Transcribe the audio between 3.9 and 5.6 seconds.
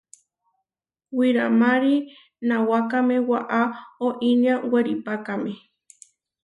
oinéa weripákame.